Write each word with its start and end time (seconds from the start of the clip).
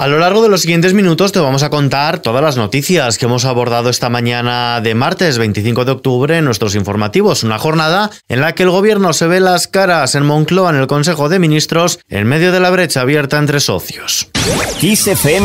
A 0.00 0.06
lo 0.06 0.18
largo 0.18 0.42
de 0.42 0.48
los 0.48 0.62
siguientes 0.62 0.94
minutos 0.94 1.30
te 1.30 1.40
vamos 1.40 1.62
a 1.62 1.68
contar 1.68 2.20
todas 2.20 2.42
las 2.42 2.56
noticias 2.56 3.18
que 3.18 3.26
hemos 3.26 3.44
abordado 3.44 3.90
esta 3.90 4.08
mañana 4.08 4.80
de 4.80 4.94
martes 4.94 5.36
25 5.36 5.84
de 5.84 5.92
octubre 5.92 6.38
en 6.38 6.46
nuestros 6.46 6.74
informativos, 6.74 7.44
una 7.44 7.58
jornada 7.58 8.10
en 8.26 8.40
la 8.40 8.54
que 8.54 8.62
el 8.62 8.70
gobierno 8.70 9.12
se 9.12 9.26
ve 9.26 9.40
las 9.40 9.66
caras 9.66 10.14
en 10.14 10.24
Moncloa 10.24 10.70
en 10.70 10.76
el 10.76 10.86
Consejo 10.86 11.28
de 11.28 11.38
Ministros 11.38 12.00
en 12.08 12.26
medio 12.26 12.50
de 12.50 12.60
la 12.60 12.70
brecha 12.70 13.02
abierta 13.02 13.36
entre 13.38 13.60
socios. 13.60 14.30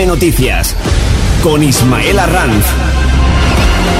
Noticias 0.05 0.74
con 1.44 1.62
Ismael 1.62 2.17
Arranz. 2.17 2.65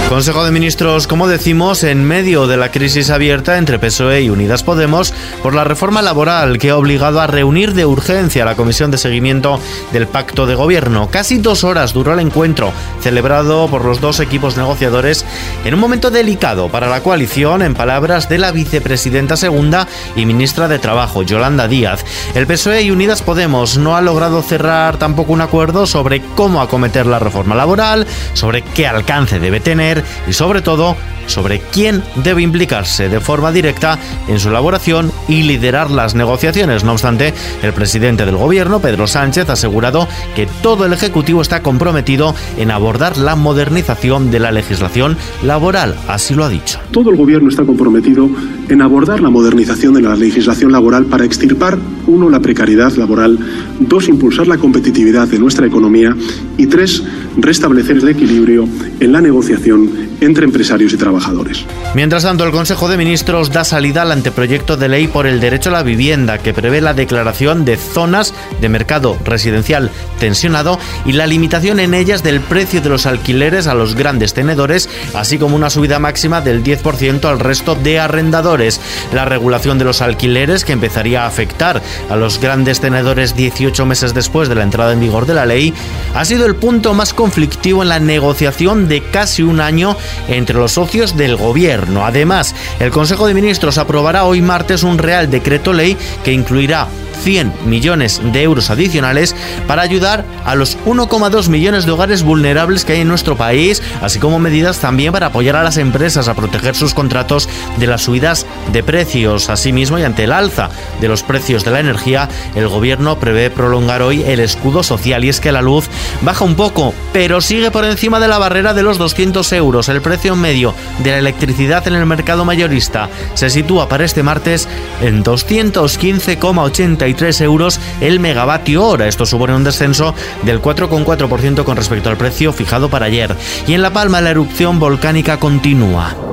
Consejo 0.10 0.46
de 0.46 0.52
Ministros, 0.52 1.08
como 1.08 1.28
decimos, 1.28 1.84
en 1.84 2.04
medio 2.04 2.46
de 2.46 2.58
la 2.58 2.70
crisis 2.70 3.10
abierta 3.10 3.58
entre 3.58 3.80
PSOE 3.80 4.21
y 4.21 4.30
Unidas 4.30 4.62
Podemos 4.62 5.14
por 5.42 5.56
la 5.56 5.64
reforma 5.64 6.04
laboral 6.04 6.60
que 6.60 6.70
ha 6.70 6.78
obligado 6.78 7.20
a 7.20 7.28
reunir 7.28 7.74
de 7.74 7.88
urgencia 7.88 8.46
la 8.46 8.56
Comisión 8.56 8.92
de 8.92 9.00
Seguimiento 9.00 9.60
del 9.92 10.07
Pacto 10.07 10.46
de 10.46 10.54
Gobierno. 10.54 11.10
Casi 11.10 11.39
dos 11.39 11.64
horas 11.64 11.92
duró 11.92 12.14
el 12.14 12.20
encuentro, 12.20 12.71
celebrado 13.02 13.68
por 13.68 13.84
los 13.84 14.00
dos 14.00 14.20
equipos 14.20 14.57
negociadores 14.57 15.26
en 15.65 15.74
un 15.74 15.79
momento 15.79 16.12
delicado 16.12 16.70
para 16.70 16.87
la 16.87 17.01
coalición, 17.01 17.64
en 17.64 17.74
palabras 17.74 18.29
de 18.29 18.37
la 18.37 18.51
vicepresidenta 18.51 19.36
segunda 19.36 19.87
y 20.15 20.28
ministra 20.28 20.68
de 20.68 20.78
Trabajo, 20.78 21.24
Yolanda 21.24 21.68
Díaz. 21.68 22.06
El 22.36 22.46
PSOE 22.46 22.84
y 22.84 22.92
Unidas 22.92 23.24
Podemos 23.24 23.79
no 23.79 23.98
ha 23.98 24.01
logrado 24.01 24.43
cerrar 24.43 24.98
tampoco 24.98 25.34
un 25.34 25.42
acuerdo 25.42 25.87
sobre 25.87 26.21
cómo 26.36 26.62
acometer 26.62 27.07
la 27.07 27.18
reforma 27.18 27.56
laboral, 27.56 28.06
sobre 28.34 28.62
qué 28.62 28.86
alcance 28.86 29.40
debe 29.40 29.60
tener 29.60 29.95
y 30.28 30.34
sobre 30.34 30.62
todo 30.62 30.96
sobre 31.28 31.60
quién 31.60 32.03
debe 32.23 32.42
implicarse 32.42 33.09
de 33.09 33.20
forma 33.20 33.52
directa 33.52 34.00
en 34.28 34.39
su 34.39 34.50
elaboración 34.50 35.11
y 35.28 35.44
liderar 35.44 35.92
las 35.92 36.16
negociaciones. 36.16 36.84
No 36.84 36.94
obstante, 36.94 37.34
el 37.64 37.73
presidente 37.73 38.25
del 38.25 38.38
gobierno, 38.38 38.80
Pedro 38.80 39.08
Sánchez, 39.08 39.50
ha 39.50 39.53
asegurado 39.53 40.08
que 40.36 40.48
todo 40.61 40.86
el 40.86 40.94
Ejecutivo 40.94 41.42
está 41.42 41.61
comprometido 41.61 42.36
en 42.58 42.72
abordar 42.72 43.17
la 43.17 43.36
modernización 43.36 44.31
de 44.31 44.40
la 44.40 44.52
legislación 44.52 45.18
laboral. 45.44 45.96
Así 46.08 46.34
lo 46.34 46.46
ha 46.46 46.50
dicho. 46.50 46.80
Todo 46.92 47.09
el 47.09 47.18
gobierno 47.18 47.50
está 47.50 47.64
comprometido 47.64 48.30
en 48.70 48.81
abordar 48.81 49.22
la 49.22 49.30
modernización 49.30 49.94
de 49.94 50.02
la 50.02 50.16
legislación 50.16 50.72
laboral 50.72 51.06
para 51.06 51.26
extirpar, 51.26 51.78
uno, 52.08 52.30
la 52.30 52.40
precariedad 52.40 52.92
laboral, 52.94 53.38
dos, 53.80 54.08
impulsar 54.08 54.48
la 54.48 54.58
competitividad 54.58 55.28
de 55.28 55.40
nuestra 55.40 55.66
economía 55.68 56.16
y 56.58 56.68
tres, 56.68 57.03
restablecer 57.38 57.98
el 57.98 58.09
equilibrio 58.09 58.68
en 59.00 59.12
la 59.12 59.22
negociación 59.22 59.90
entre 60.22 60.46
empresarios 60.46 60.94
y 60.94 60.98
trabajadores. 60.98 61.66
Mientras 61.94 62.24
tanto, 62.24 62.44
el 62.44 62.52
Consejo 62.52 62.88
de 62.88 62.98
Ministros 62.98 63.52
da 63.52 63.64
salida 63.64 64.02
al 64.02 64.12
anteproyecto 64.12 64.78
de 64.78 64.90
ley 64.90 65.08
por 65.08 65.28
el 65.28 65.40
derecho 65.40 65.70
a 65.70 65.74
la 65.74 65.84
vivienda 65.84 66.38
que 66.38 66.54
prevé 66.54 66.82
la 66.82 66.94
declaración 66.94 67.66
de 67.66 67.78
zonas 67.78 68.34
de 68.62 68.70
mercado 68.70 69.18
residencial 69.24 69.92
tensionado 70.20 70.80
y 71.06 71.14
la 71.14 71.28
limitación 71.28 71.80
en 71.80 71.94
ellas 71.94 72.24
del 72.24 72.40
precio 72.42 72.82
de 72.82 72.90
los 72.90 73.06
alquileres 73.06 73.68
a 73.68 73.76
los 73.76 73.96
grandes 73.96 74.34
tenedores, 74.34 74.90
así 75.14 75.38
como 75.38 75.56
una 75.56 75.70
subida 75.70 76.00
máxima 76.00 76.42
del 76.42 76.64
10% 76.64 77.26
al 77.26 77.40
resto 77.40 77.76
de 77.76 78.00
arrendadores. 78.00 78.80
La 79.14 79.26
regulación 79.26 79.78
de 79.78 79.86
los 79.86 80.02
alquileres 80.02 80.66
que 80.66 80.74
empezaría 80.74 81.24
a 81.24 81.28
afectar 81.28 81.82
a 82.10 82.16
los 82.16 82.40
grandes 82.40 82.80
tenedores 82.80 83.36
18 83.36 83.86
meses 83.86 84.14
después 84.14 84.50
de 84.50 84.56
la 84.56 84.64
entrada 84.64 84.94
en 84.94 85.00
vigor 85.00 85.26
de 85.26 85.34
la 85.34 85.46
ley 85.46 85.74
ha 86.14 86.26
sido 86.26 86.46
el 86.46 86.56
punto 86.56 86.94
más 86.94 87.14
conflictivo 87.14 87.84
en 87.84 87.90
la 87.90 88.00
negociación 88.00 88.88
de 88.88 89.02
casi 89.02 89.44
un 89.44 89.60
año 89.60 89.98
entre 90.28 90.58
los 90.58 90.73
socios 90.73 91.16
del 91.17 91.36
gobierno. 91.36 92.06
Además, 92.06 92.56
el 92.80 92.92
Consejo 92.92 93.28
de 93.28 93.34
Ministros 93.34 93.78
aprobará 93.78 94.25
hoy 94.25 94.42
martes 94.42 94.84
un 94.84 94.97
Real 94.97 95.30
Decreto 95.30 95.73
Ley 95.73 95.97
que 96.23 96.31
incluirá 96.31 96.88
100 97.16 97.54
millones 97.66 98.22
de 98.24 98.44
euros 98.44 98.70
adicionales 98.70 99.36
para 99.68 99.82
ayudar 99.82 100.26
a 100.46 100.56
los 100.56 100.78
1,2 100.86 101.50
millones 101.50 101.86
de 101.86 101.92
hogares 101.92 102.24
vulnerables 102.24 102.86
que 102.86 102.94
hay 102.94 103.02
en 103.02 103.08
nuestro 103.08 103.36
país, 103.36 103.82
así 104.02 104.20
como 104.20 104.40
medidas 104.40 104.80
también 104.80 105.12
para 105.12 105.28
apoyar 105.28 105.56
a 105.56 105.64
las 105.64 105.78
empresas 105.78 106.28
a 106.28 106.34
proteger 106.34 106.76
sus 106.76 106.94
contratos 106.94 107.50
de 107.78 107.88
las 107.88 108.04
subidas 108.04 108.46
de 108.72 108.84
precios. 108.84 109.50
Asimismo, 109.50 110.00
y 110.00 110.04
ante 110.04 110.25
el 110.25 110.31
alza 110.31 110.70
de 111.02 111.08
los 111.08 111.24
precios 111.24 111.64
de 111.64 111.72
la 111.72 111.80
energía, 111.80 112.30
el 112.56 112.68
gobierno 112.68 113.20
prevé 113.20 113.50
prolongar 113.50 114.02
hoy 114.02 114.24
el 114.24 114.40
escudo 114.40 114.84
social 114.84 115.24
y 115.24 115.30
es 115.30 115.40
que 115.40 115.52
la 115.52 115.62
luz 115.62 115.90
baja 116.22 116.46
un 116.46 116.56
poco, 116.56 116.94
pero 117.14 117.42
sigue 117.42 117.72
por 117.72 117.86
encima 117.86 118.20
de 118.20 118.28
la 118.28 118.38
barrera 118.38 118.74
de 118.74 118.84
los 118.84 118.98
200 118.98 119.52
euros. 119.54 119.90
El 119.90 120.02
precio 120.02 120.36
medio 120.36 120.74
de 121.04 121.12
la 121.12 121.20
electricidad 121.20 121.88
en 121.88 121.96
el 121.96 122.06
mercado 122.06 122.46
mayorista 122.46 123.09
se 123.34 123.50
sitúa 123.50 123.88
para 123.90 124.06
este 124.06 124.24
martes 124.24 124.68
en 125.02 125.24
215,80 125.24 127.05
euros 127.42 127.80
el 128.02 128.20
megavatio 128.20 128.84
hora. 128.84 129.08
Esto 129.08 129.26
supone 129.26 129.56
un 129.56 129.64
descenso 129.64 130.14
del 130.44 130.62
4,4% 130.62 131.64
con 131.64 131.78
respecto 131.78 132.10
al 132.10 132.18
precio 132.18 132.54
fijado 132.54 132.90
para 132.90 133.06
ayer. 133.06 133.36
Y 133.68 133.74
en 133.74 133.82
La 133.82 133.92
Palma 133.92 134.22
la 134.22 134.32
erupción 134.32 134.80
volcánica 134.80 135.38
continúa. 135.38 136.25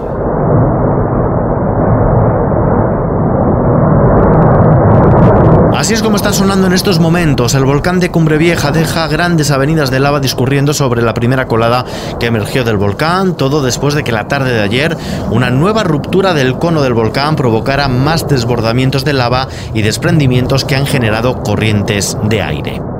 Así 5.93 5.99
es 5.99 6.03
como 6.03 6.17
está 6.17 6.33
sonando 6.33 6.69
en 6.69 6.73
estos 6.73 7.01
momentos. 7.01 7.53
El 7.53 7.67
volcán 7.67 8.01
de 8.01 8.11
Cumbre 8.11 8.39
Vieja 8.39 8.73
deja 8.73 9.09
grandes 9.09 9.51
avenidas 9.51 9.91
de 9.91 10.01
lava 10.01 10.21
discurriendo 10.21 10.73
sobre 10.73 11.03
la 11.03 11.13
primera 11.13 11.47
colada 11.47 11.85
que 12.19 12.29
emergió 12.29 12.65
del 12.65 12.79
volcán, 12.79 13.37
todo 13.37 13.63
después 13.63 13.93
de 13.93 14.03
que 14.03 14.11
la 14.11 14.27
tarde 14.27 14.55
de 14.55 14.63
ayer 14.63 14.97
una 15.29 15.51
nueva 15.51 15.85
ruptura 15.85 16.33
del 16.33 16.57
cono 16.57 16.81
del 16.81 16.95
volcán 16.95 17.37
provocara 17.37 17.89
más 17.89 18.27
desbordamientos 18.27 19.05
de 19.05 19.13
lava 19.13 19.49
y 19.75 19.83
desprendimientos 19.83 20.65
que 20.65 20.77
han 20.77 20.87
generado 20.87 21.43
corrientes 21.43 22.17
de 22.23 22.41
aire. 22.41 22.92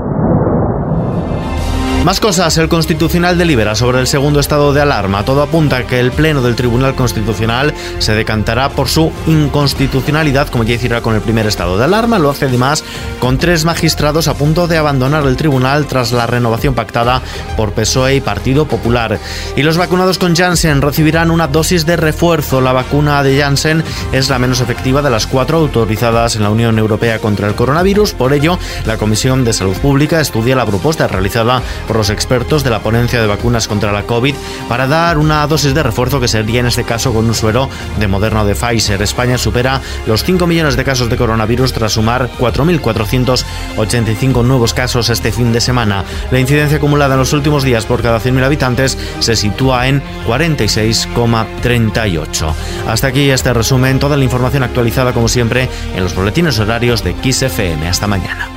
Más 2.05 2.19
cosas, 2.19 2.59
el 2.59 2.69
Constitucional 2.69 3.39
delibera 3.39 3.77
sobre 3.77 4.01
el 4.01 4.09
segundo 4.09 4.41
estado 4.41 4.73
de 4.73 4.81
alarma. 4.81 5.25
Todo 5.25 5.41
apunta 5.41 5.77
a 5.77 5.87
que 5.87 6.01
el 6.01 6.11
Pleno 6.11 6.43
del 6.43 6.57
Tribunal 6.57 6.97
Constitucional 6.97 7.73
se 8.01 8.13
decantará 8.13 8.71
por 8.71 8.89
su 8.89 9.13
inconstitucionalidad, 9.29 10.49
como 10.49 10.65
ya 10.65 10.75
hiciera 10.75 11.01
con 11.01 11.15
el 11.15 11.21
primer 11.21 11.47
estado 11.47 11.79
de 11.79 11.85
alarma. 11.85 12.19
Lo 12.19 12.31
hace 12.31 12.47
además 12.47 12.83
con 13.21 13.39
tres 13.39 13.65
magistrados 13.65 14.27
a 14.27 14.35
punto 14.35 14.67
de 14.67 14.79
abandonar 14.79 15.25
el 15.27 15.37
tribunal 15.37 15.87
tras 15.87 16.11
la 16.11 16.27
renovación 16.27 16.75
pactada 16.75 17.23
por 17.57 17.73
PSOE 17.73 18.17
y 18.17 18.21
Partido 18.21 18.67
Popular. 18.67 19.21
Y 19.55 19.63
los 19.63 19.77
vacunados 19.77 20.19
con 20.19 20.35
Janssen 20.35 20.83
recibirán 20.83 21.31
una 21.31 21.47
dosis 21.47 21.87
de 21.87 21.97
refuerzo. 21.97 22.61
La 22.61 22.73
vacuna 22.73 23.23
de 23.23 23.39
Janssen 23.39 23.85
es 24.11 24.29
la 24.29 24.41
menos 24.41 24.61
efectiva 24.61 25.03
de 25.03 25.11
las 25.11 25.29
cuatro 25.29 25.59
autorizadas 25.59 26.35
en 26.35 26.43
la 26.43 26.51
Unión 26.51 26.81
Europea 26.81 27.21
contra 27.21 27.47
el 27.47 27.55
coronavirus. 27.55 28.13
Por 28.15 28.33
ello, 28.33 28.59
la 28.87 28.99
Comisión 28.99 29.45
de 29.45 29.53
Salud 29.53 29.77
Pública 29.77 30.21
estudia 30.21 30.57
la 30.57 30.67
propuesta 30.67 31.07
realizada 31.07 31.63
los 31.97 32.11
expertos 32.11 32.63
de 32.65 32.71
la 32.71 32.81
ponencia 32.81 33.21
de 33.21 33.27
vacunas 33.27 33.69
contra 33.69 33.93
la 33.93 34.05
COVID 34.05 34.35
para 34.69 34.87
dar 34.87 35.19
una 35.19 35.47
dosis 35.47 35.75
de 35.75 35.83
refuerzo 35.83 36.21
que 36.21 36.29
sería 36.29 36.61
en 36.61 36.67
este 36.67 36.85
caso 36.85 37.13
con 37.13 37.27
un 37.27 37.35
suero 37.35 37.69
de 37.99 38.09
Moderna 38.09 38.43
o 38.43 38.47
de 38.47 38.55
Pfizer. 38.55 39.03
España 39.03 39.37
supera 39.39 39.81
los 40.07 40.23
5 40.25 40.47
millones 40.47 40.77
de 40.77 40.85
casos 40.85 41.11
de 41.11 41.17
coronavirus 41.17 41.73
tras 41.73 41.93
sumar 41.93 42.31
4.485 42.39 44.45
nuevos 44.45 44.75
casos 44.75 45.09
este 45.11 45.33
fin 45.33 45.53
de 45.53 45.61
semana. 45.61 46.05
La 46.31 46.39
incidencia 46.41 46.79
acumulada 46.79 47.15
en 47.15 47.21
los 47.21 47.33
últimos 47.33 47.65
días 47.65 47.87
por 47.87 48.03
cada 48.03 48.21
100.000 48.21 48.45
habitantes 48.45 48.99
se 49.21 49.37
sitúa 49.37 49.89
en 49.89 50.03
46,38. 50.27 52.55
Hasta 52.89 53.07
aquí 53.07 53.31
este 53.31 53.53
resumen, 53.53 53.99
toda 53.99 54.17
la 54.17 54.25
información 54.25 54.63
actualizada 54.63 55.13
como 55.13 55.29
siempre 55.29 55.69
en 55.95 56.03
los 56.03 56.15
boletines 56.15 56.59
horarios 56.59 57.05
de 57.05 57.15
XFM. 57.23 57.87
Hasta 57.89 58.07
mañana. 58.07 58.49